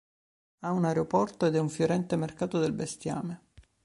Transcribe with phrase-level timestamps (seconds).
[0.61, 3.49] Ha un aeroporto ed è un fiorente mercato del bestiame.